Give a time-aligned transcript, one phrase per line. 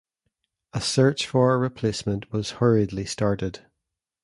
[0.73, 3.67] A search for a replacement was hurriedly started.